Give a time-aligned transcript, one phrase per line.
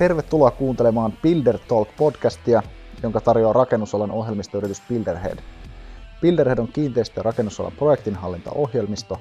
[0.00, 2.62] Tervetuloa kuuntelemaan Builder Talk podcastia,
[3.02, 5.38] jonka tarjoaa rakennusalan ohjelmistoyritys Builderhead.
[6.20, 9.18] Builderhead on kiinteistö- ja rakennusalan projektinhallintaohjelmisto,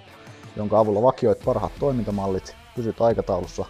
[0.56, 3.66] jonka avulla vakioit parhaat toimintamallit, pysyt aikataulussa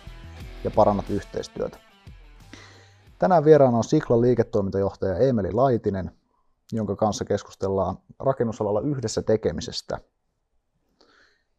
[0.63, 1.77] ja parannat yhteistyötä.
[3.19, 6.12] Tänään vieraana on Siklan liiketoimintajohtaja Emeli Laitinen,
[6.71, 9.97] jonka kanssa keskustellaan rakennusalalla yhdessä tekemisestä.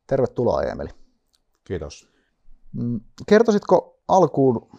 [0.06, 0.90] Tervetuloa Emeli.
[1.64, 2.08] Kiitos.
[2.72, 4.70] Mm, kertoisitko alkuun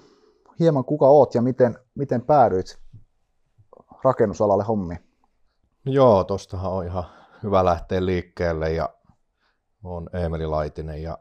[0.62, 2.80] hieman kuka oot ja miten, miten päädyit
[4.04, 5.00] rakennusalalle hommiin?
[5.86, 7.04] Joo, tostahan on ihan
[7.44, 8.90] hyvä lähteä liikkeelle ja
[9.84, 11.18] on Eemeli Laitinen ja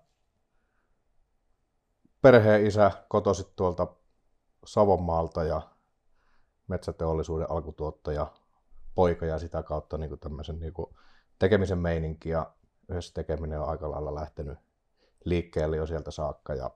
[2.23, 3.87] perheen isä kotoisit tuolta
[4.67, 5.63] Savonmaalta ja
[6.69, 8.27] metsäteollisuuden alkutuottaja
[8.95, 10.95] poika ja sitä kautta niin kuin tämmöisen niin kuin
[11.39, 12.53] tekemisen meininki ja
[12.89, 14.59] yhdessä tekeminen on aika lailla lähtenyt
[15.25, 16.71] liikkeelle jo sieltä saakka ja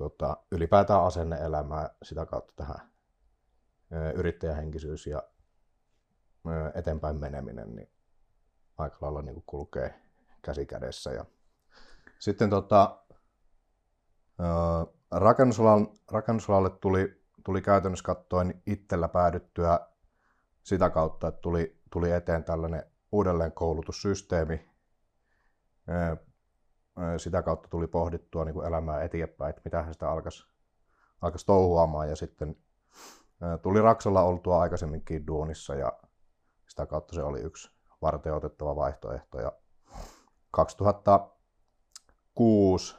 [0.00, 2.90] tota, ylipäätään asenne elämää sitä kautta tähän
[4.14, 5.22] yrittäjähenkisyys ja
[6.74, 7.90] eteenpäin meneminen niin
[8.78, 10.02] aika lailla niin kulkee
[10.42, 11.12] käsi kädessä.
[11.12, 11.24] Ja
[12.18, 13.04] sitten tota,
[15.10, 19.80] rakennusalan, rakennusalalle tuli, tuli käytännössä katsoen itsellä päädyttyä
[20.62, 24.70] sitä kautta, että tuli, tuli eteen tällainen uudelleenkoulutussysteemi.
[27.16, 30.46] Sitä kautta tuli pohdittua niin kuin elämää eteenpäin, että mitä sitä alkaisi,
[31.20, 32.56] alkaisi touhuamaan ja sitten
[33.62, 35.92] tuli Raksalla oltua aikaisemminkin duunissa ja
[36.68, 37.70] sitä kautta se oli yksi
[38.02, 39.40] varten otettava vaihtoehto.
[39.40, 39.52] Ja
[40.50, 42.96] 2006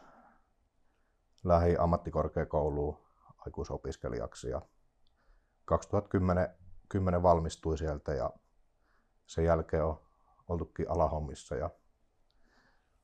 [1.44, 2.97] lähi ammattikorkeakouluun
[3.38, 4.62] aikuisopiskelijaksi ja
[5.66, 6.50] 2010
[6.89, 8.30] 10 valmistui sieltä ja
[9.25, 10.00] sen jälkeen on
[10.47, 11.69] oltukin alahommissa ja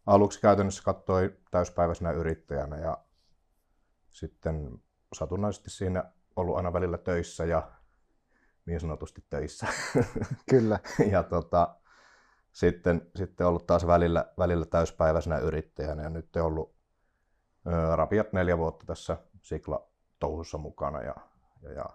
[0.08, 2.98] aluksi käytännössä katsoi täyspäiväisenä yrittäjänä ja
[4.12, 4.82] sitten
[5.14, 6.04] satunnaisesti siinä
[6.36, 7.72] ollut aina välillä töissä ja
[8.66, 9.68] niin sanotusti töissä.
[10.50, 10.80] Kyllä.
[11.12, 11.76] ja tota,
[12.52, 16.76] sitten, sitten ollut taas välillä, välillä täyspäiväisenä yrittäjänä ja nyt on ollut
[17.68, 19.90] ö, rapiat neljä vuotta tässä Sikla
[20.20, 21.16] touhussa mukana ja,
[21.62, 21.86] ja, ja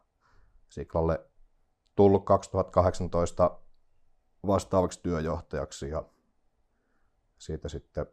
[0.69, 1.21] Siklalle
[1.97, 3.59] tullut 2018
[4.47, 6.05] vastaavaksi työjohtajaksi ja
[7.43, 8.07] siitä sitten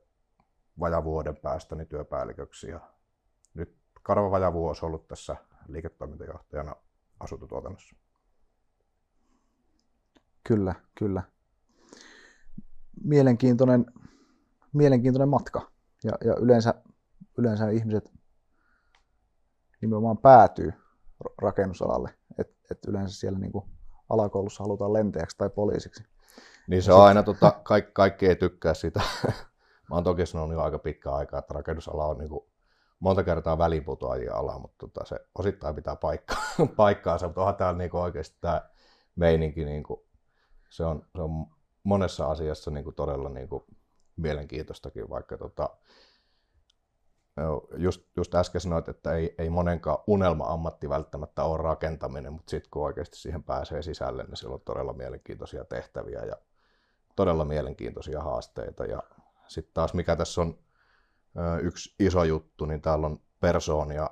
[0.79, 2.79] vajavuoden päästä niin työpäälliköksi ja
[3.53, 5.35] nyt karva vajavuosi ollut tässä
[5.67, 6.75] liiketoimintajohtajana
[7.19, 7.95] asuntotuotannossa.
[10.43, 11.23] Kyllä, kyllä.
[13.03, 13.85] Mielenkiintoinen,
[14.73, 15.71] mielenkiintoinen matka.
[16.03, 16.73] Ja, ja yleensä,
[17.37, 18.13] yleensä ihmiset
[19.81, 20.73] nimenomaan päätyy
[21.41, 22.13] rakennusalalle.
[22.37, 23.65] Et, et yleensä siellä niin kuin
[24.09, 26.03] alakoulussa halutaan lentäjäksi tai poliisiksi.
[26.69, 29.01] Niin se on aina, tota, kaikki, kaikki ei tykkää sitä.
[29.89, 32.45] Mä oon toki sanonut jo aika pitkä aikaa, että rakennusala on niin kuin
[32.99, 36.43] monta kertaa väliinputoajia ala, mutta tota, se osittain pitää paikkaa,
[36.75, 38.61] paikkaansa, mutta onhan täällä niinku oikeasti tämä
[39.15, 40.07] meininki, niinku,
[40.69, 41.47] se, on, se on
[41.83, 43.65] monessa asiassa niinku todella niinku
[44.15, 45.69] mielenkiintoistakin, vaikka tota,
[47.77, 52.83] just, just äsken sanoit, että ei, ei monenkaan unelma-ammatti välttämättä ole rakentaminen, mutta sitten kun
[52.83, 56.35] oikeasti siihen pääsee sisälle, niin siellä on todella mielenkiintoisia tehtäviä ja
[57.19, 58.85] todella mielenkiintoisia haasteita.
[58.85, 59.03] Ja
[59.47, 60.57] sitten taas mikä tässä on
[61.61, 64.09] yksi iso juttu, niin täällä on persoonia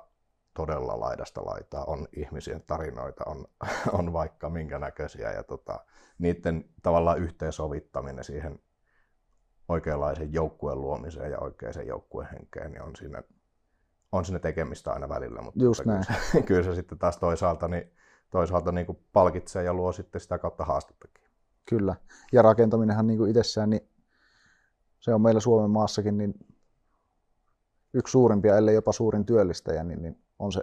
[0.54, 3.44] todella laidasta laitaa, on ihmisien tarinoita, on,
[3.98, 5.80] on vaikka minkä näköisiä ja tota,
[6.18, 8.60] niiden tavallaan yhteensovittaminen siihen
[9.68, 13.22] oikeanlaisen joukkueen luomiseen ja oikeaan joukkueen henkeen, niin on siinä,
[14.12, 16.04] on siinä tekemistä aina välillä, mutta Just näin.
[16.06, 17.92] Kyllä, se, kyllä se sitten taas toisaalta, niin,
[18.30, 21.27] toisaalta niin kuin palkitsee ja luo sitten sitä kautta haastettakin.
[21.68, 21.96] Kyllä,
[22.32, 23.88] ja rakentaminenhan niin kuin itsessään, niin
[25.00, 26.34] se on meillä Suomen maassakin niin
[27.94, 30.62] yksi suurimpia, ellei jopa suurin työllistäjä, niin, niin on se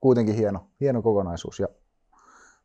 [0.00, 1.60] kuitenkin hieno, hieno kokonaisuus.
[1.60, 1.68] Ja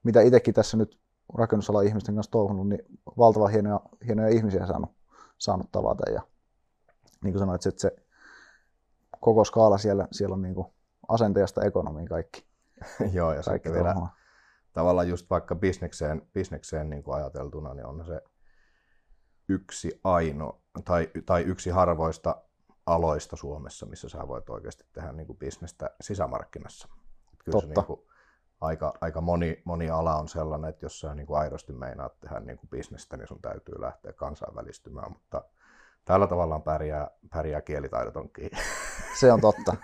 [0.03, 0.99] mitä itsekin tässä nyt
[1.33, 2.81] rakennusalan ihmisten kanssa touhunut, niin
[3.17, 4.91] valtavan hienoja, hienoja ihmisiä saanut,
[5.37, 6.11] saanut tavata.
[6.11, 6.21] Ja
[7.23, 7.95] niin kuin sanoit, että se
[9.19, 10.67] koko skaala siellä, siellä on niin kuin
[11.07, 12.45] asenteesta ekonomiin kaikki.
[13.13, 13.95] Joo, ja kaikki sitten vielä
[14.77, 18.21] tavallaan just vaikka bisnekseen, bisnekseen niin kuin ajateltuna, niin on se
[19.49, 22.41] yksi aino tai, tai yksi harvoista
[22.85, 26.87] aloista Suomessa, missä sä voit oikeasti tehdä niin kuin bisnestä sisämarkkinassa.
[27.45, 27.67] Kyllä Totta.
[27.67, 28.01] Se niin kuin
[28.61, 32.39] aika, aika moni, moni ala on sellainen, että jos sä niin kuin aidosti meinaat tehdä
[32.39, 35.41] niin kuin bisnestä, niin sun täytyy lähteä kansainvälistymään, mutta
[36.05, 38.49] tällä tavallaan pärjää, pärjää kielitaidotonkin.
[39.19, 39.75] Se on totta.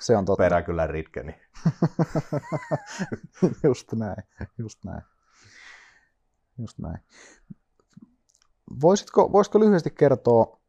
[0.00, 0.42] Se on totta.
[0.42, 1.32] Perä kyllä ritkeni.
[3.64, 4.24] just näin,
[4.58, 5.02] just näin.
[6.58, 6.98] Just näin.
[8.80, 10.62] Voisitko, voisitko lyhyesti kertoa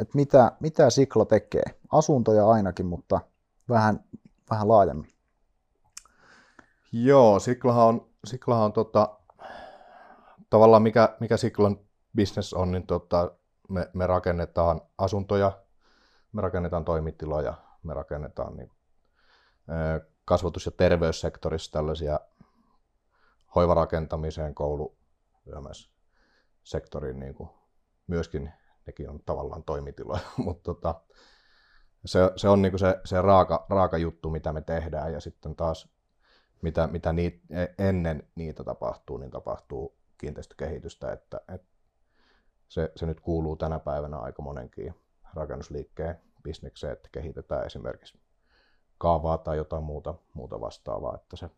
[0.00, 1.62] että mitä, mitä Sikla tekee.
[1.92, 3.20] Asuntoja ainakin, mutta
[3.68, 4.04] vähän,
[4.50, 5.10] vähän laajemmin?
[6.92, 9.18] Joo, Siklahan on, Siklahan on tota,
[10.50, 11.76] tavallaan mikä, mikä Siklan
[12.16, 13.30] business on, niin tota,
[13.68, 15.52] me, me rakennetaan asuntoja,
[16.32, 18.70] me rakennetaan toimitiloja, me rakennetaan niin,
[20.24, 22.20] kasvatus- ja terveyssektorissa tällaisia
[23.54, 24.96] hoivarakentamiseen, koulu,
[26.64, 27.50] sektoriin niin kuin,
[28.06, 28.52] myöskin
[28.86, 31.00] nekin on tavallaan toimitiloja, mutta tota,
[32.04, 35.56] se, se on niin kuin se, se raaka, raaka juttu, mitä me tehdään ja sitten
[35.56, 35.88] taas
[36.62, 41.68] mitä, mitä niit, e, ennen niitä tapahtuu, niin tapahtuu kiinteistökehitystä, että, että
[42.68, 44.94] se, se nyt kuuluu tänä päivänä aika monenkin
[45.34, 48.18] rakennusliikkeen bisnekseen, että kehitetään esimerkiksi
[48.98, 51.50] kaavaa tai jotain muuta, muuta vastaavaa, että se,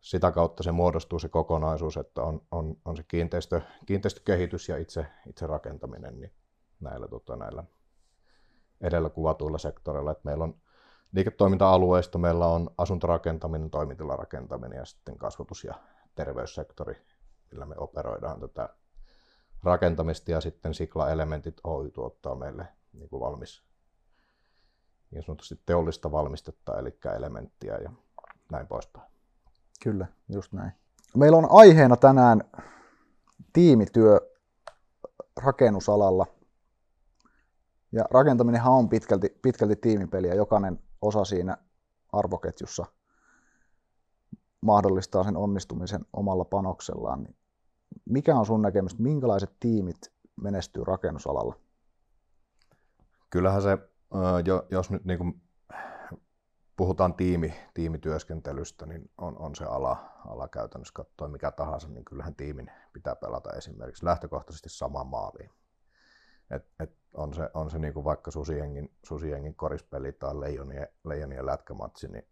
[0.00, 5.06] sitä kautta se muodostuu se kokonaisuus, että on, on, on se kiinteistö, kiinteistökehitys ja itse,
[5.26, 6.32] itse rakentaminen niin
[6.80, 7.64] näillä, tota, näillä
[8.80, 10.10] edellä kuvatuilla sektoreilla.
[10.10, 10.60] Että meillä on
[11.12, 15.74] liiketoiminta-alueista, meillä on asuntorakentaminen, toimitilarakentaminen ja sitten kasvatus- ja
[16.14, 16.96] terveyssektori,
[17.50, 18.68] millä me operoidaan tätä
[19.62, 23.62] rakentamista ja sitten Sikla Elementit Oy tuottaa meille niin kuin valmis
[25.10, 27.90] niin sanotusti teollista valmistetta, eli elementtiä ja
[28.52, 29.10] näin poispäin.
[29.82, 30.72] Kyllä, just näin.
[31.16, 32.40] Meillä on aiheena tänään
[33.52, 34.20] tiimityö
[35.36, 36.26] rakennusalalla.
[37.92, 40.34] Ja rakentaminenhan on pitkälti, pitkälti tiimipeliä.
[40.34, 41.56] Jokainen osa siinä
[42.12, 42.86] arvoketjussa
[44.60, 47.22] mahdollistaa sen onnistumisen omalla panoksellaan.
[47.22, 47.36] Niin
[48.04, 51.58] mikä on sun näkemys, minkälaiset tiimit menestyy rakennusalalla?
[53.30, 53.78] Kyllähän se,
[54.70, 55.42] jos nyt niin kuin
[56.76, 59.96] puhutaan tiimi, tiimityöskentelystä, niin on, on se ala,
[60.26, 65.50] ala käytännössä katsoa mikä tahansa, niin kyllähän tiimin pitää pelata esimerkiksi lähtökohtaisesti samaan maaliin.
[66.50, 71.46] Et, et on se, on se niin kuin vaikka susiengin, susiengin korispeli tai leijonien, leijonien
[71.46, 72.28] lätkämatsi, niin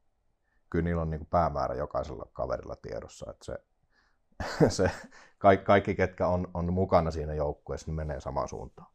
[0.71, 3.59] kyllä niillä on niin kuin päämäärä jokaisella kaverilla tiedossa, että se,
[4.69, 4.91] se
[5.39, 8.93] kaikki, kaikki, ketkä on, on mukana siinä joukkueessa, niin menee samaan suuntaan.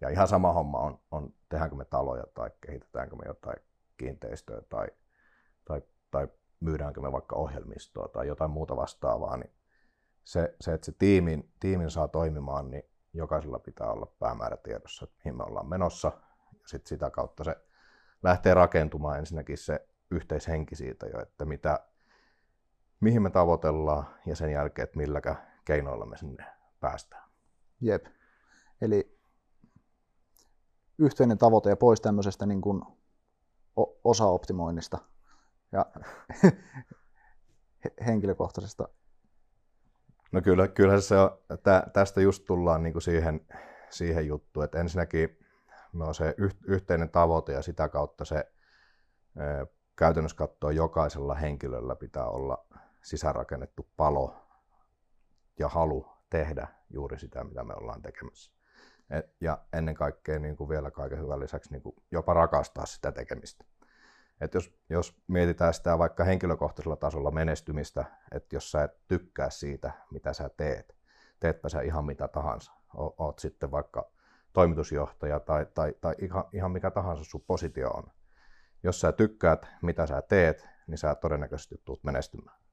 [0.00, 3.56] Ja ihan sama homma on, on tehdäänkö me taloja tai kehitetäänkö me jotain
[3.96, 4.86] kiinteistöä tai,
[5.64, 6.28] tai, tai
[6.60, 9.50] myydäänkö me vaikka ohjelmistoa tai jotain muuta vastaavaa, niin
[10.24, 12.82] se, se että se tiimin, tiimin saa toimimaan, niin
[13.12, 16.12] jokaisella pitää olla päämäärä tiedossa, että mihin me ollaan menossa.
[16.52, 17.56] Ja sitten sitä kautta se
[18.22, 21.80] lähtee rakentumaan ensinnäkin se yhteishenki siitä jo, että mitä,
[23.04, 26.44] mihin me tavoitellaan ja sen jälkeen, että milläkä keinoilla me sinne
[26.80, 27.28] päästään.
[27.80, 28.06] Jep.
[28.80, 29.18] Eli
[30.98, 32.82] yhteinen tavoite ja pois tämmöisestä niin kuin
[34.04, 34.98] osaoptimoinnista
[35.72, 35.86] ja
[38.06, 38.88] henkilökohtaisesta.
[40.32, 43.46] No kyllä, kyllä se on, tä, tästä just tullaan niin kuin siihen,
[43.90, 45.38] siihen juttuun, että ensinnäkin
[45.92, 46.34] no se
[46.66, 48.52] yhteinen tavoite ja sitä kautta se
[49.96, 52.66] käytännössä katsoa jokaisella henkilöllä pitää olla
[53.04, 54.36] sisäänrakennettu palo
[55.58, 58.52] ja halu tehdä juuri sitä, mitä me ollaan tekemässä.
[59.10, 63.12] Et, ja ennen kaikkea niin kuin vielä kaiken hyvän lisäksi niin kuin jopa rakastaa sitä
[63.12, 63.64] tekemistä.
[64.40, 69.92] Et jos, jos mietitään sitä vaikka henkilökohtaisella tasolla menestymistä, että jos sä et tykkää siitä,
[70.10, 70.96] mitä sä teet,
[71.40, 74.10] teetpä sä ihan mitä tahansa, o, oot sitten vaikka
[74.52, 78.04] toimitusjohtaja tai, tai, tai ihan, ihan mikä tahansa sun positio on.
[78.82, 82.63] Jos sä tykkäät, mitä sä teet, niin sä todennäköisesti tulet menestymään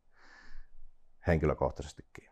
[1.27, 2.31] henkilökohtaisestikin.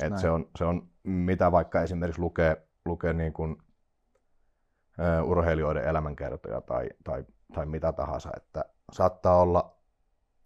[0.00, 6.60] Et se, on, se on, mitä vaikka esimerkiksi lukee, lukee niin kuin, uh, urheilijoiden elämänkertoja
[6.60, 9.76] tai, tai, tai mitä tahansa, että saattaa olla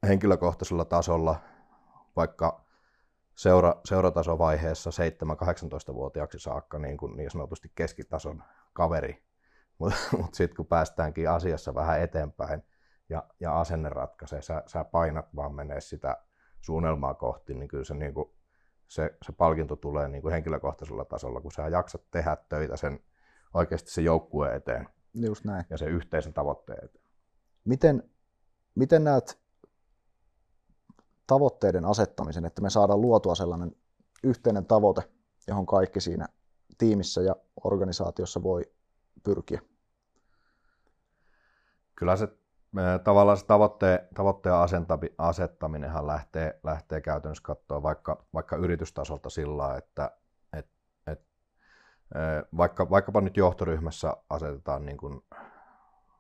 [0.09, 1.37] henkilökohtaisella tasolla
[2.17, 2.65] vaikka
[3.35, 9.25] seura, seuratasovaiheessa 7-18-vuotiaaksi saakka niin, kuin niin sanotusti keskitason kaveri,
[9.79, 12.63] mutta mut sitten kun päästäänkin asiassa vähän eteenpäin
[13.09, 16.17] ja, ja asenne ratkaisee, sä, sä painat vaan menee sitä
[16.61, 18.31] suunnelmaa kohti, niin kyllä se niin kuin
[18.89, 23.01] se, se palkinto tulee niin kuin henkilökohtaisella tasolla, kun sä jaksat tehdä töitä sen
[23.55, 25.65] oikeasti se joukkueen eteen Just näin.
[25.71, 27.05] ja se yhteisen tavoitteen eteen.
[27.65, 28.11] Miten,
[28.75, 29.41] miten näet
[31.27, 33.77] tavoitteiden asettamisen, että me saadaan luotua sellainen
[34.25, 35.03] yhteinen tavoite,
[35.47, 36.27] johon kaikki siinä
[36.79, 38.73] tiimissä ja organisaatiossa voi
[39.23, 39.61] pyrkiä?
[41.95, 42.29] Kyllä se
[43.05, 44.55] tavallaan se tavoitteen, tavoitteen
[45.19, 50.11] asettaminenhan lähtee, lähtee käytännössä katsoa vaikka, vaikka yritystasolta sillä että
[50.53, 50.67] et,
[51.07, 51.21] et,
[52.57, 55.21] vaikka, vaikkapa nyt johtoryhmässä asetetaan niin kuin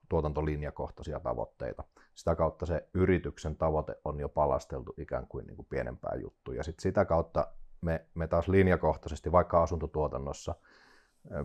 [0.08, 1.84] tuotantolinjakohtaisia tavoitteita.
[2.14, 6.54] Sitä kautta se yrityksen tavoite on jo palasteltu ikään kuin, niin kuin pienempää juttua.
[6.54, 7.46] Ja sit sitä kautta
[7.80, 10.54] me, me taas linjakohtaisesti, vaikka asuntotuotannossa,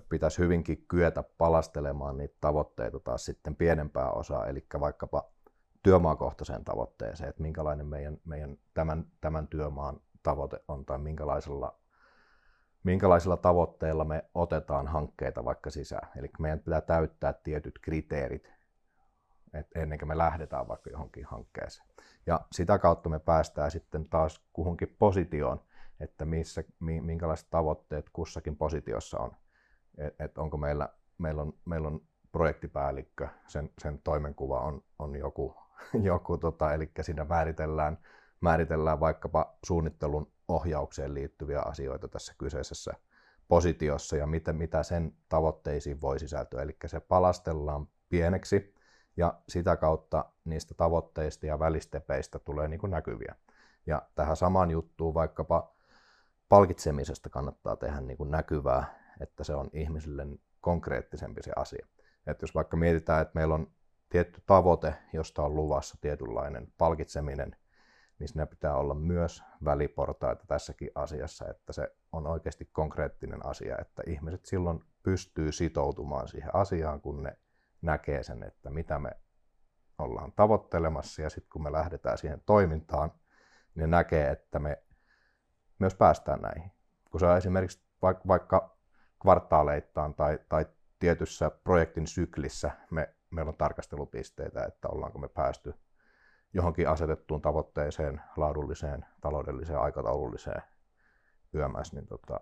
[0.09, 5.31] pitäisi hyvinkin kyetä palastelemaan niitä tavoitteita taas sitten pienempää osaa, eli vaikkapa
[5.83, 11.79] työmaakohtaiseen tavoitteeseen, että minkälainen meidän, meidän tämän, tämän työmaan tavoite on tai minkälaisella,
[12.83, 16.09] minkälaisilla tavoitteilla me otetaan hankkeita vaikka sisään.
[16.15, 18.55] Eli meidän pitää täyttää tietyt kriteerit
[19.55, 21.87] et ennen kuin me lähdetään vaikka johonkin hankkeeseen.
[22.25, 25.61] Ja sitä kautta me päästään sitten taas kuhunkin positioon,
[25.99, 29.31] että missä, minkälaiset tavoitteet kussakin positiossa on.
[29.97, 35.55] Et, et onko meillä, meillä on, meillä on projektipäällikkö, sen, sen toimenkuva on, on joku,
[36.11, 37.97] joku tota, eli siinä määritellään,
[38.41, 42.93] määritellään vaikkapa suunnittelun ohjaukseen liittyviä asioita tässä kyseisessä
[43.47, 46.61] positiossa ja mitä, mitä sen tavoitteisiin voi sisältyä.
[46.61, 48.75] Eli se palastellaan pieneksi
[49.17, 53.35] ja sitä kautta niistä tavoitteista ja välistepeistä tulee niin kuin näkyviä.
[53.85, 55.75] Ja tähän samaan juttuun vaikkapa
[56.49, 60.27] palkitsemisesta kannattaa tehdä niin kuin näkyvää, että se on ihmisille
[60.61, 61.87] konkreettisempi se asia.
[62.27, 63.71] Että jos vaikka mietitään, että meillä on
[64.09, 67.55] tietty tavoite, josta on luvassa tietynlainen palkitseminen,
[68.19, 74.03] niin siinä pitää olla myös väliportaita tässäkin asiassa, että se on oikeasti konkreettinen asia, että
[74.07, 77.37] ihmiset silloin pystyy sitoutumaan siihen asiaan, kun ne
[77.81, 79.11] näkee sen, että mitä me
[79.97, 84.83] ollaan tavoittelemassa ja sitten kun me lähdetään siihen toimintaan, niin ne näkee, että me
[85.79, 86.71] myös päästään näihin.
[87.11, 87.85] Kun on esimerkiksi
[88.27, 88.74] vaikka
[89.21, 90.65] kvartaaleittain tai, tai
[90.99, 95.73] tietyssä projektin syklissä me, meillä on tarkastelupisteitä, että ollaanko me päästy
[96.53, 100.61] johonkin asetettuun tavoitteeseen, laadulliseen, taloudelliseen, aikataululliseen
[101.53, 102.39] YMS, niin tota,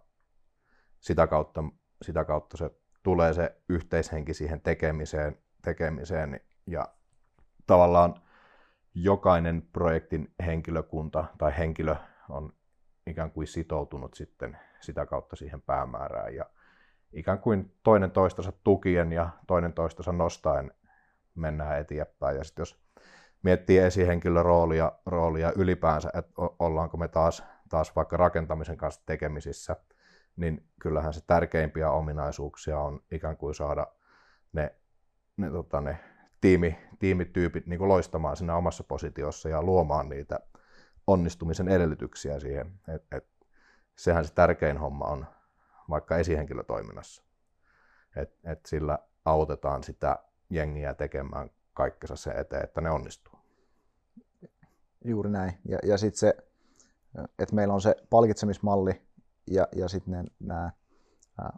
[1.00, 1.64] sitä, kautta,
[2.02, 2.72] sitä kautta se
[3.04, 6.88] tulee se yhteishenki siihen tekemiseen, tekemiseen ja
[7.68, 8.14] tavallaan
[8.94, 11.96] jokainen projektin henkilökunta tai henkilö
[12.30, 12.54] on
[13.08, 16.46] ikään kuin sitoutunut sitten sitä kautta siihen päämäärään ja
[17.14, 20.72] ikään kuin toinen toistensa tukien ja toinen toistensa nostaen
[21.36, 22.38] mennään eteenpäin.
[22.38, 22.84] Ja sitten jos
[23.44, 29.76] miettii esihenkilön roolia, roolia ylipäänsä, että ollaanko me taas, taas vaikka rakentamisen kanssa tekemisissä,
[30.36, 33.88] niin kyllähän se tärkeimpiä ominaisuuksia on ikään kuin saada
[34.54, 34.76] ne,
[35.38, 36.00] ne, tota, ne
[36.42, 40.40] tiimi, tiimityypit niin kuin loistamaan siinä omassa positiossa ja luomaan niitä
[41.08, 42.72] onnistumisen edellytyksiä siihen.
[42.96, 43.28] Et, et,
[43.96, 45.26] sehän se tärkein homma on
[45.90, 47.24] vaikka esihenkilötoiminnassa.
[48.16, 53.40] Et, et sillä autetaan sitä jengiä tekemään kaikkensa se eteen, että ne onnistuu.
[55.06, 55.54] Juuri näin.
[55.66, 56.34] Ja, ja sitten se,
[57.40, 59.02] että meillä on se palkitsemismalli
[59.48, 60.72] ja, ja sitten nämä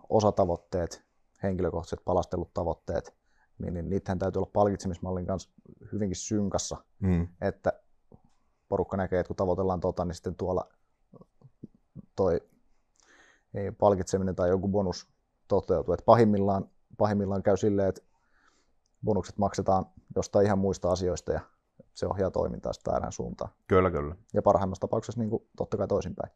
[0.10, 1.05] osatavoitteet,
[1.44, 3.15] henkilökohtaiset palastelut tavoitteet,
[3.58, 5.50] niin, niin niitähän täytyy olla palkitsemismallin kanssa
[5.91, 7.27] hyvinkin synkassa, mm.
[7.41, 7.74] että
[8.67, 10.70] porukka näkee, että kun tavoitellaan tota, niin sitten tuolla
[12.15, 12.41] toi
[13.55, 15.07] ei, palkitseminen tai joku bonus
[15.47, 15.93] toteutuu.
[15.93, 18.01] Et pahimmillaan, pahimmillaan käy silleen, että
[19.03, 19.85] bonukset maksetaan
[20.15, 21.39] jostain ihan muista asioista ja
[21.93, 23.51] se ohjaa toimintaa sitten väärään suuntaan.
[23.67, 24.15] Kyllä, kyllä.
[24.33, 26.31] Ja parhaimmassa tapauksessa niin kuin, totta kai toisinpäin.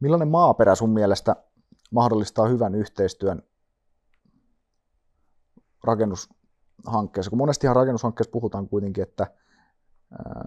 [0.00, 1.36] Millainen maaperä sun mielestä
[1.90, 3.42] mahdollistaa hyvän yhteistyön
[5.84, 7.30] rakennushankkeessa?
[7.30, 9.26] Kun monestihan rakennushankkeessa puhutaan kuitenkin, että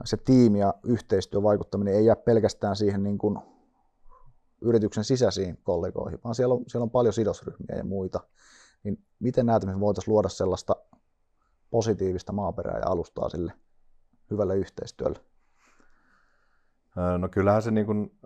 [0.06, 3.39] se tiimi ja yhteistyö vaikuttaminen ei jää pelkästään siihen niin kuin
[4.62, 8.20] yrityksen sisäisiin kollegoihin, vaan siellä on, siellä on paljon sidosryhmiä ja muita.
[8.84, 10.75] Niin miten näet, että me voitaisiin luoda sellaista
[11.70, 13.53] positiivista maaperää ja alustaa sille
[14.32, 15.20] hyvälle yhteistyölle?
[17.18, 18.20] No kyllähän se, niin kuin,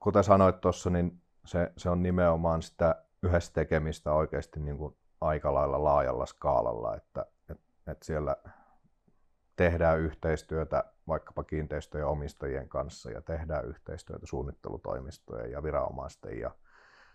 [0.00, 5.54] kuten sanoit tuossa, niin se, se on nimenomaan sitä yhdessä tekemistä oikeasti niin kuin aika
[5.54, 8.36] lailla laajalla skaalalla, että, että, että siellä
[9.56, 16.50] tehdään yhteistyötä vaikkapa kiinteistöjen omistajien kanssa ja tehdään yhteistyötä suunnittelutoimistojen ja viranomaisten ja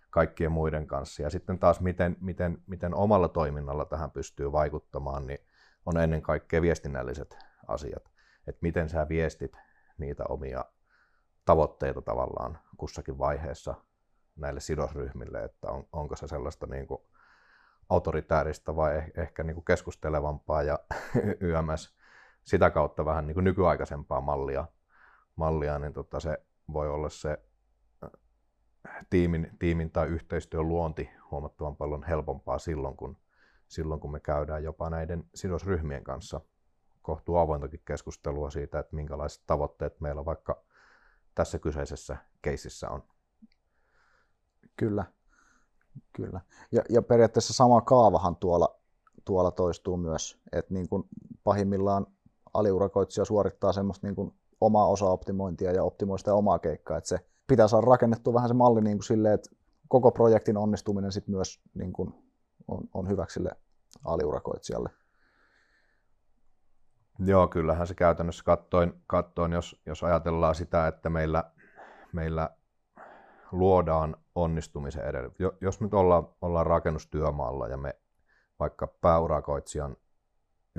[0.09, 1.23] kaikkien muiden kanssa.
[1.23, 5.39] Ja sitten taas miten, miten, miten omalla toiminnalla tähän pystyy vaikuttamaan, niin
[5.85, 8.11] on ennen kaikkea viestinnälliset asiat.
[8.47, 9.57] Että miten sä viestit
[9.97, 10.65] niitä omia
[11.45, 13.75] tavoitteita tavallaan kussakin vaiheessa
[14.35, 17.01] näille sidosryhmille, että on, onko se sellaista niin kuin
[17.89, 20.79] autoritääristä vai eh, ehkä niin kuin keskustelevampaa ja
[21.39, 21.98] YMS
[22.43, 24.67] sitä kautta vähän niin kuin nykyaikaisempaa mallia,
[25.35, 26.37] mallia niin tota se
[26.73, 27.37] voi olla se
[28.03, 33.17] äh, tiimin, tiimin tai yhteistyön luonti huomattavan paljon helpompaa silloin, kun,
[33.67, 36.41] silloin, kun me käydään jopa näiden sidosryhmien kanssa
[37.01, 40.63] kohtuu avointakin keskustelua siitä, että minkälaiset tavoitteet meillä vaikka
[41.35, 43.03] tässä kyseisessä keisissä on.
[44.75, 45.05] Kyllä,
[46.13, 46.41] kyllä.
[46.71, 48.79] Ja, ja periaatteessa sama kaavahan tuolla,
[49.25, 51.03] tuolla toistuu myös, että niin kuin
[51.43, 52.07] pahimmillaan
[52.53, 56.97] aliurakoitsija suorittaa semmoista niin kuin omaa osaoptimointia ja optimoi sitä omaa keikkaa.
[56.97, 59.49] Että se pitää saada rakennettua vähän se malli niin kuin silleen, että
[59.87, 62.13] koko projektin onnistuminen sit myös niin kuin
[62.67, 63.51] on, on hyväksi sille
[64.05, 64.89] aliurakoitsijalle.
[67.25, 71.43] Joo, kyllähän se käytännössä kattoin, kattoin jos, jos ajatellaan sitä, että meillä,
[72.13, 72.49] meillä
[73.51, 75.47] luodaan onnistumisen edellytys.
[75.61, 77.99] Jos nyt ollaan, ollaan rakennustyömaalla ja me
[78.59, 79.97] vaikka pääurakoitsijan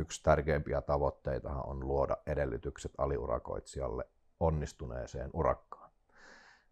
[0.01, 4.05] yksi tärkeimpiä tavoitteita on luoda edellytykset aliurakoitsijalle
[4.41, 5.91] onnistuneeseen urakkaan.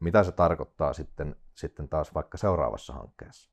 [0.00, 3.50] Mitä se tarkoittaa sitten, sitten taas vaikka seuraavassa hankkeessa?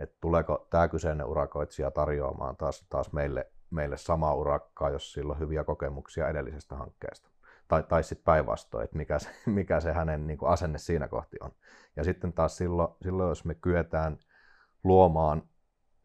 [0.00, 5.38] Että tuleeko tämä kyseinen urakoitsija tarjoamaan taas, taas meille, meille samaa urakkaa, jos sillä on
[5.38, 7.30] hyviä kokemuksia edellisestä hankkeesta?
[7.68, 11.50] Tai, tai sitten päinvastoin, että mikä se, mikä se hänen niin asenne siinä kohti on.
[11.96, 14.18] Ja sitten taas silloin, silloin, jos me kyetään
[14.84, 15.42] luomaan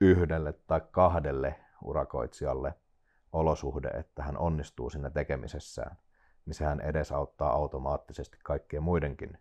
[0.02, 2.74] yhdelle tai kahdelle urakoitsijalle
[3.38, 5.98] olosuhde, että hän onnistuu siinä tekemisessään,
[6.46, 9.38] niin sehän edesauttaa automaattisesti kaikkien muidenkin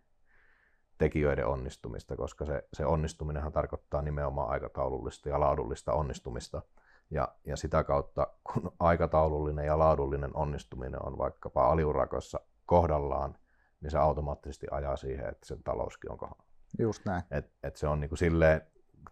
[0.97, 6.61] tekijöiden onnistumista, koska se, se onnistuminenhan tarkoittaa nimenomaan aikataulullista ja laadullista onnistumista.
[7.11, 13.37] Ja, ja sitä kautta, kun aikataulullinen ja laadullinen onnistuminen on vaikkapa aliurakossa kohdallaan,
[13.81, 16.43] niin se automaattisesti ajaa siihen, että sen talouskin on kohdalla.
[16.79, 17.23] Just näin.
[17.31, 18.61] Et, et se on niin kuin silleen,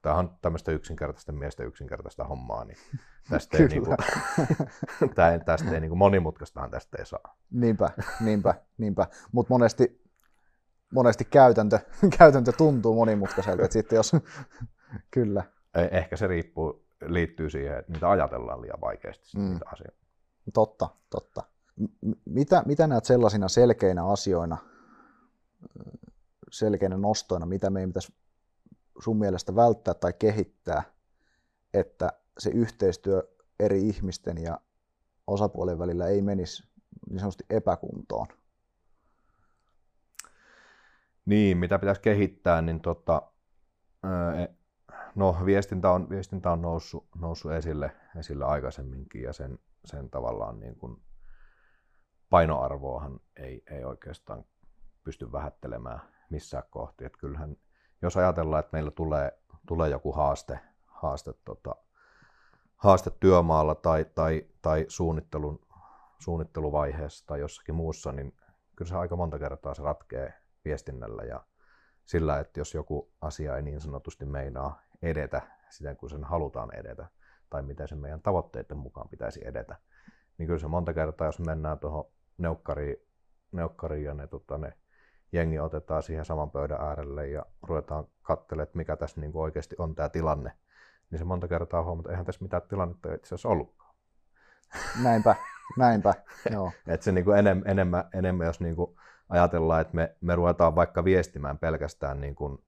[0.01, 2.77] tämä on tämmöistä yksinkertaista miestä yksinkertaista hommaa, niin
[3.29, 3.95] tästä ei, niinku,
[5.15, 7.37] tää, tästä ei niinku monimutkaistahan tästä ei saa.
[7.51, 9.07] Niinpä, niinpä, niinpä.
[9.31, 10.03] Mutta monesti,
[10.93, 11.79] monesti käytäntö,
[12.17, 14.11] käytäntö tuntuu monimutkaiselta, että sitten jos,
[15.11, 15.43] kyllä.
[15.91, 19.43] Ehkä se riippuu, liittyy siihen, että mitä ajatellaan liian vaikeasti mm.
[19.43, 20.05] niitä asioita.
[20.53, 21.43] Totta, totta.
[22.25, 24.57] Mitä, mitä näet sellaisina selkeinä asioina,
[26.51, 28.13] selkeinä nostoina, mitä meidän pitäisi
[28.99, 30.83] sun mielestä välttää tai kehittää,
[31.73, 34.59] että se yhteistyö eri ihmisten ja
[35.27, 36.63] osapuolien välillä ei menisi
[37.09, 38.27] niin sanotusti epäkuntoon?
[41.25, 43.21] Niin, mitä pitäisi kehittää, niin tota,
[44.37, 44.55] e,
[45.15, 50.75] no, viestintä on, viestintä on noussut, noussut esille, esille aikaisemminkin ja sen, sen tavallaan niin
[50.75, 51.01] kuin
[52.29, 54.45] painoarvoahan ei, ei oikeastaan
[55.03, 57.05] pysty vähättelemään missään kohti.
[57.05, 57.57] Että kyllähän
[58.05, 61.75] jos ajatellaan, että meillä tulee, tulee joku haaste, haaste, tota,
[62.75, 65.59] haaste työmaalla tai, tai, tai suunnittelun,
[66.19, 68.33] suunnitteluvaiheessa tai jossakin muussa, niin
[68.75, 70.33] kyllä se aika monta kertaa se ratkee
[70.65, 71.43] viestinnällä ja
[72.05, 77.07] sillä, että jos joku asia ei niin sanotusti meinaa edetä siten kuin sen halutaan edetä
[77.49, 79.75] tai miten sen meidän tavoitteiden mukaan pitäisi edetä,
[80.37, 82.05] niin kyllä se monta kertaa, jos mennään tuohon
[82.37, 82.97] neukkariin,
[83.51, 84.73] neukkariin ja ne, tota, ne
[85.35, 89.75] jengi otetaan siihen saman pöydän äärelle ja ruvetaan katselemaan, että mikä tässä niin kuin oikeasti
[89.79, 90.51] on tämä tilanne,
[91.11, 93.95] niin se monta kertaa huomataan, että eihän tässä mitään tilannetta itse asiassa ollutkaan.
[95.03, 95.35] Näinpä,
[95.77, 96.13] näinpä,
[96.53, 96.71] joo.
[96.87, 98.95] Et se niin kuin enem, enemmän, enemmän, jos niin kuin
[99.29, 102.63] ajatellaan, että me, me ruvetaan vaikka viestimään pelkästään niin kuin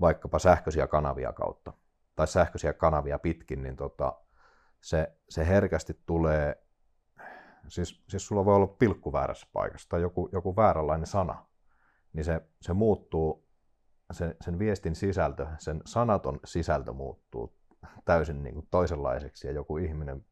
[0.00, 1.72] vaikkapa sähköisiä kanavia kautta,
[2.16, 4.12] tai sähköisiä kanavia pitkin, niin tota,
[4.80, 6.64] se, se herkästi tulee,
[7.68, 11.46] siis, siis sulla voi olla pilkku väärässä paikassa tai joku, joku vääränlainen sana,
[12.12, 13.46] niin se, se muuttuu,
[14.12, 17.56] se, sen viestin sisältö, sen sanaton sisältö muuttuu
[18.04, 20.24] täysin niin kuin toisenlaiseksi ja joku ihminen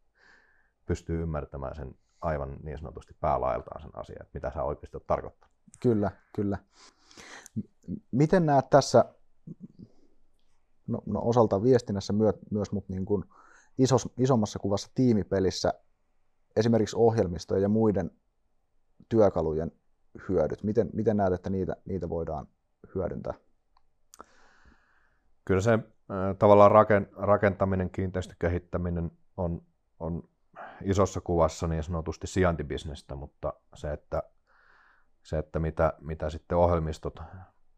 [0.86, 5.54] pystyy ymmärtämään sen aivan niin sanotusti päälailtaan sen asian, että mitä sä oikeasti olet tarkoittanut.
[5.80, 6.58] Kyllä, kyllä.
[8.10, 9.04] Miten näet tässä,
[10.86, 13.24] no, no osalta viestinnässä myö, myös, mutta niin kuin
[13.78, 15.74] isos, isommassa kuvassa tiimipelissä
[16.56, 18.10] esimerkiksi ohjelmistojen ja muiden
[19.08, 19.72] työkalujen
[20.29, 20.62] hyödyt?
[20.62, 22.46] Miten, miten näet, että niitä, niitä voidaan
[22.94, 23.35] hyödyntää?
[25.44, 25.79] Kyllä se
[26.38, 29.62] tavallaan rakentaminen, kiinteistökehittäminen on,
[30.01, 30.23] on
[30.83, 34.23] isossa kuvassa niin sanotusti sijaintibisnestä, mutta se, että,
[35.23, 37.20] se, että mitä, mitä sitten ohjelmistot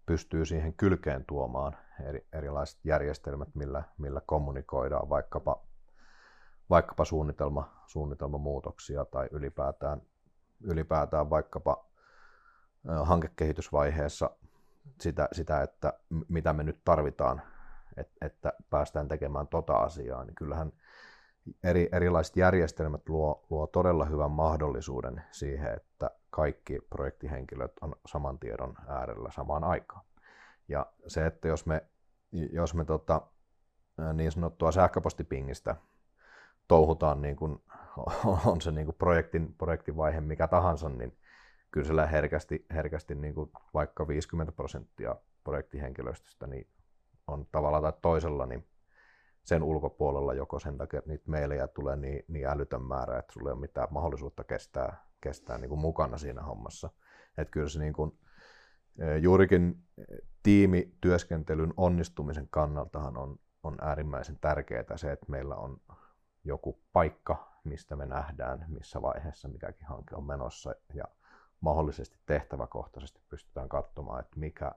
[0.07, 1.77] pystyy siihen kylkeen tuomaan,
[2.09, 5.63] eri, erilaiset järjestelmät, millä, millä kommunikoidaan vaikkapa,
[6.71, 10.03] vaikkapa suunnitelma, suunnitelmamuutoksia tai ylipäätään,
[10.61, 11.92] ylipäätään vaikkapa
[13.05, 14.31] hankekehitysvaiheessa
[15.01, 15.93] sitä, sitä että
[16.29, 17.43] mitä me nyt tarvitaan,
[17.97, 20.73] että, että päästään tekemään tota asiaa, niin kyllähän
[21.65, 28.75] eri, erilaiset järjestelmät luo, luo todella hyvän mahdollisuuden siihen, että kaikki projektihenkilöt on saman tiedon
[28.89, 30.05] äärellä samaan aikaan.
[30.69, 31.87] Ja se, että jos me,
[32.33, 33.21] jos me tota,
[34.13, 35.77] niin sanottua sähköpostipingistä
[36.69, 37.63] touhutaan, niin kun
[38.47, 41.19] on se niin kuin projektin, projektivaihe mikä tahansa, niin
[41.73, 46.69] kyllä siellä herkästi, herkästi niin kuin vaikka 50 prosenttia projektihenkilöstöstä niin
[47.27, 48.67] on tavalla tai toisella niin
[49.45, 53.49] sen ulkopuolella joko sen takia, että niitä meilejä tulee niin, niin älytön määrä, että sulla
[53.49, 56.91] ei ole mitään mahdollisuutta kestää, kestää niin kuin mukana siinä hommassa.
[57.39, 58.19] Että kyllä se niin kuin,
[58.99, 59.85] e, juurikin
[60.43, 65.81] tiimityöskentelyn onnistumisen kannaltahan on, on äärimmäisen tärkeää se, että meillä on
[66.45, 71.05] joku paikka, mistä me nähdään, missä vaiheessa mikäkin hanke on menossa ja
[71.63, 74.73] mahdollisesti tehtäväkohtaisesti pystytään katsomaan, että mikä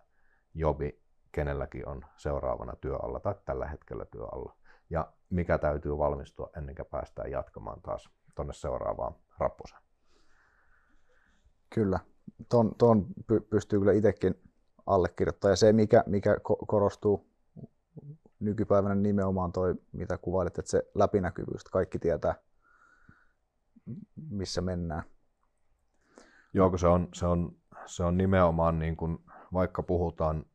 [0.53, 4.55] jobi kenelläkin on seuraavana työalla tai tällä hetkellä työalla
[4.89, 9.81] ja mikä täytyy valmistua ennen kuin päästään jatkamaan taas tuonne seuraavaan rapposeen.
[11.69, 11.99] Kyllä,
[12.49, 13.05] tuon, tuon
[13.49, 14.41] pystyy kyllä itsekin
[14.85, 15.51] allekirjoittamaan.
[15.51, 17.27] Ja se, mikä, mikä korostuu
[18.39, 22.35] nykypäivänä nimenomaan toi, mitä kuvailit, että se läpinäkyvyys, että kaikki tietää,
[24.15, 25.03] missä mennään.
[26.55, 29.17] Joo, kun se on, se on, se on nimenomaan, niin kuin,
[29.53, 30.45] vaikka puhutaan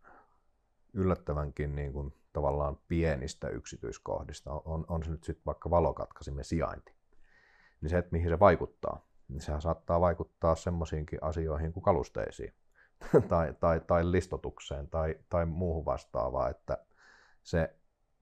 [0.92, 6.94] yllättävänkin niin kuin, tavallaan pienistä yksityiskohdista, on, on se nyt sitten vaikka valokatkasimen sijainti,
[7.80, 12.54] niin se, että mihin se vaikuttaa, niin sehän saattaa vaikuttaa semmoisiinkin asioihin kuin kalusteisiin
[13.28, 16.78] tai, tai, tai listotukseen tai, tai muuhun vastaavaa, että
[17.42, 17.76] se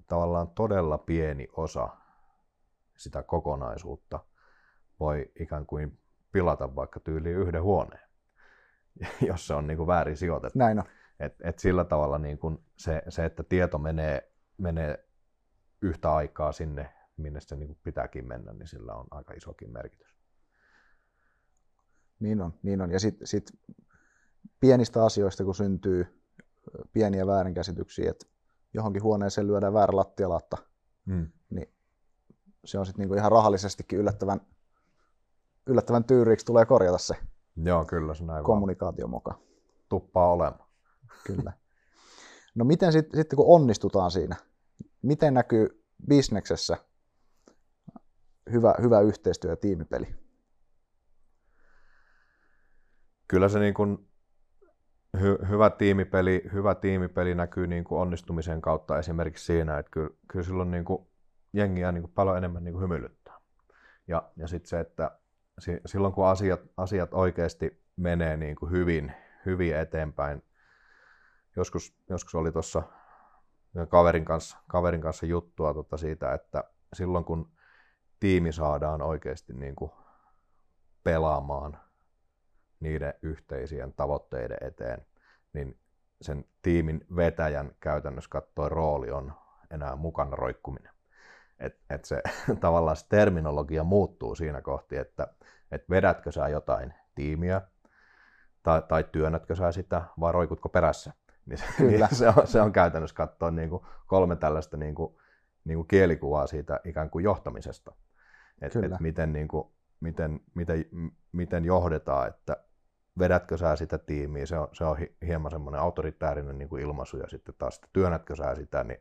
[0.07, 1.88] tavallaan todella pieni osa
[2.97, 4.21] sitä kokonaisuutta
[5.01, 5.99] voi ikään kuin
[6.33, 8.09] pilata vaikka tyyliin yhden huoneen,
[9.29, 10.59] jos se on niin kuin väärin sijoitettu.
[10.59, 10.85] Näin on.
[11.21, 15.09] Et, et sillä tavalla niin kuin se, se, että tieto menee, menee
[15.83, 20.17] yhtä aikaa sinne, minne se niin kuin pitääkin mennä, niin sillä on aika isokin merkitys.
[22.21, 22.91] Niin on, niin on.
[22.91, 23.53] Ja sitten sit
[24.61, 26.23] pienistä asioista, kun syntyy
[26.93, 28.27] pieniä väärinkäsityksiä, että
[28.75, 30.57] johonkin huoneeseen lyödään väärä lattialatta,
[31.07, 31.29] hmm.
[31.51, 31.75] niin
[32.64, 34.41] se on sitten niinku ihan rahallisestikin yllättävän,
[35.68, 37.16] yllättävän tyyriiksi tulee korjata se
[37.64, 39.38] Joo, kyllä se näin kommunikaatio mukaan.
[39.88, 40.68] Tuppaa olemaan.
[41.26, 41.52] Kyllä.
[42.54, 44.37] No miten sitten sit, kun onnistutaan siinä,
[45.02, 46.76] miten näkyy bisneksessä
[48.52, 50.14] hyvä, hyvä yhteistyö ja tiimipeli?
[53.28, 54.09] Kyllä se niin kuin
[55.20, 60.44] hy, hyvä, tiimipeli, hyvä tiimipeli näkyy niin kuin onnistumisen kautta esimerkiksi siinä, että kyllä, kyllä
[60.44, 61.07] silloin niin kuin
[61.52, 63.38] jengiä niin kuin paljon enemmän niin kuin hymyilyttää.
[64.09, 65.18] Ja, ja sitten se, että
[65.87, 69.12] silloin kun asiat, asiat oikeasti menee niin kuin hyvin,
[69.47, 70.42] hyvin eteenpäin,
[71.57, 72.83] joskus, joskus oli tuossa
[73.88, 77.51] kaverin kanssa, kaverin kanssa juttua tota siitä, että silloin kun
[78.21, 79.90] tiimi saadaan oikeasti niin kuin
[81.05, 81.81] pelaamaan
[82.81, 85.07] niiden yhteisien tavoitteiden eteen,
[85.53, 85.81] niin
[86.23, 89.33] sen tiimin vetäjän käytännössä katsoi rooli on
[89.71, 90.97] enää mukana roikkuminen.
[91.61, 92.23] Et, et se
[92.61, 95.27] tavallaan se terminologia muuttuu siinä kohti, että
[95.73, 97.62] et vedätkö sä jotain tiimiä
[98.62, 101.12] tai, tai työnnätkö sä sitä vai roikutko perässä.
[101.47, 102.07] Niin, Kyllä.
[102.07, 105.14] niin se, on, se on käytännössä katsoa niin kuin kolme tällaista niin kuin,
[105.64, 107.92] niin kuin kielikuvaa siitä ikään kuin johtamisesta.
[108.62, 109.68] Et, et miten, niin kuin,
[110.01, 110.85] miten, miten,
[111.33, 112.57] miten johdetaan, että
[113.18, 117.29] vedätkö sä sitä tiimiä, se on, se on hieman semmoinen autoritäärinen niin kuin ilmaisu, ja
[117.29, 119.01] sitten taas, että työnnätkö sä sitä, niin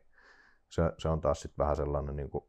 [0.68, 2.44] se, se on taas sitten vähän sellainen, niin kuin,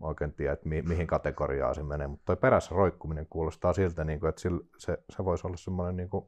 [0.00, 4.20] oikein tiedä, että mi, mihin kategoriaan se menee, mutta toi perässä roikkuminen kuulostaa siltä, niin
[4.20, 6.26] kuin, että sille, se, se voisi olla semmoinen niin kuin,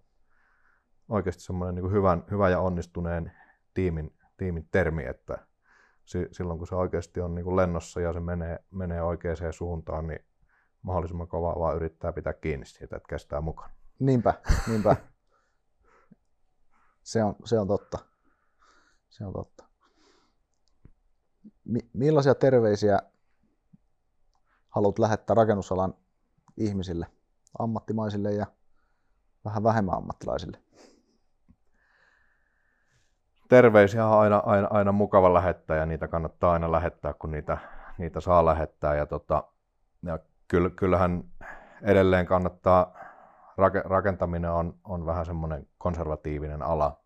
[1.09, 3.33] oikeasti semmoinen niin hyvän, hyvä ja onnistuneen
[3.74, 5.46] tiimin, tiimin termi, että
[6.05, 10.07] si, silloin kun se oikeasti on niin kuin lennossa ja se menee, menee oikeaan suuntaan,
[10.07, 10.24] niin
[10.83, 13.70] mahdollisimman kovaa vaan yrittää pitää kiinni siitä, että kestää mukaan.
[13.98, 14.35] Niinpä,
[14.68, 14.96] niinpä.
[17.02, 17.98] se, on, se on totta.
[19.09, 19.64] Se on totta.
[21.64, 22.98] Mi- millaisia terveisiä
[24.77, 25.95] haluat lähettää rakennusalan
[26.57, 27.07] ihmisille,
[27.59, 28.47] ammattimaisille ja
[29.45, 30.59] vähän vähemmän ammattilaisille?
[33.49, 37.59] Terveisiä on aina, aina, aina mukava lähettää ja niitä kannattaa aina lähettää, kun niitä,
[37.99, 38.95] niitä saa lähettää.
[38.95, 39.45] Ja, tota,
[40.03, 40.19] ja
[40.77, 41.25] kyllähän
[41.83, 42.99] edelleen kannattaa
[43.85, 47.01] rakentaminen on, on vähän semmoinen konservatiivinen ala,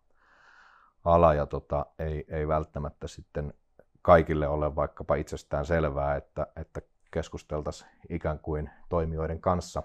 [1.05, 3.53] ala ja tota, ei, ei välttämättä sitten
[4.01, 9.83] kaikille ole vaikkapa itsestään selvää, että, että keskusteltaisiin ikään kuin toimijoiden kanssa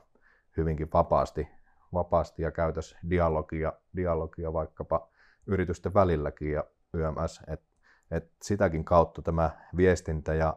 [0.57, 1.49] hyvinkin vapaasti,
[1.93, 5.09] vapaasti ja käytäisiin dialogia, dialogia vaikkapa
[5.47, 7.67] yritysten välilläkin ja YMS, että
[8.11, 10.57] et sitäkin kautta tämä viestintä ja,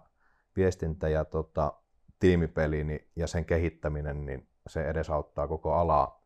[0.56, 1.74] viestintä ja tota,
[2.20, 6.26] tiimipeli niin, ja sen kehittäminen, niin se edesauttaa koko alaa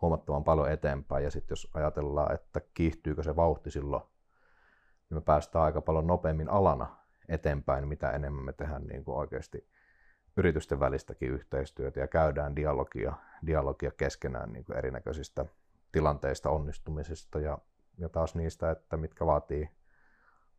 [0.00, 1.24] huomattavan paljon eteenpäin.
[1.24, 4.02] Ja sitten jos ajatellaan, että kiihtyykö se vauhti silloin,
[5.10, 6.96] niin me päästään aika paljon nopeammin alana
[7.28, 9.68] eteenpäin, mitä enemmän me tehdään niin kuin oikeasti
[10.38, 13.12] yritysten välistäkin yhteistyötä ja käydään dialogia,
[13.46, 15.46] dialogia keskenään niin kuin erinäköisistä
[15.92, 17.58] tilanteista, onnistumisista ja,
[17.98, 19.70] ja taas niistä, että mitkä vaatii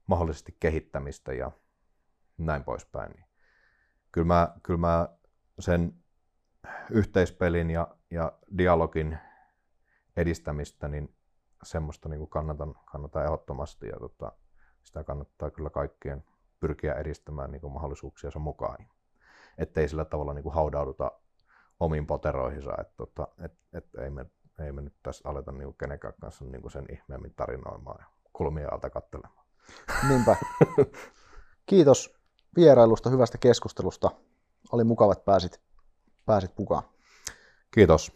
[0.07, 1.51] mahdollisesti kehittämistä ja
[2.37, 3.11] näin poispäin.
[3.11, 3.25] Niin
[4.11, 5.09] kyllä, mä, kyllä mä
[5.59, 5.93] sen
[6.91, 9.17] yhteispelin ja, ja dialogin
[10.17, 11.15] edistämistä, niin
[11.63, 14.31] semmoista niin kuin kannatan, kannatan ehdottomasti ja tota,
[14.83, 16.23] sitä kannattaa kyllä kaikkien
[16.59, 18.77] pyrkiä edistämään niin kuin mahdollisuuksiensa mukaan.
[19.59, 21.11] Ettei sillä tavalla niin kuin haudauduta
[21.79, 24.25] omiin poteroihinsa, että tota, et, et ei, me,
[24.65, 28.05] ei me nyt tässä aleta niin kuin kenenkään kanssa niin kuin sen ihmeemmin tarinoimaan ja
[28.33, 29.45] kulmia alta katselemaan.
[30.09, 30.35] Niinpä.
[31.65, 32.19] Kiitos
[32.55, 34.11] vierailusta, hyvästä keskustelusta.
[34.71, 35.61] Oli mukava, että pääsit,
[36.25, 36.83] pääsit mukaan.
[37.71, 38.11] Kiitos.